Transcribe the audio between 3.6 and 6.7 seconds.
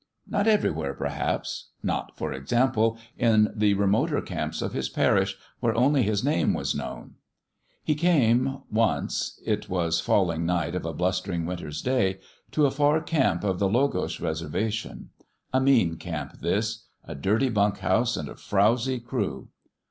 remoter camps of his parish, where only his name